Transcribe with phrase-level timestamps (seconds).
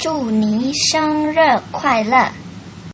[0.00, 1.36] 祝你生日
[1.70, 2.26] 快乐。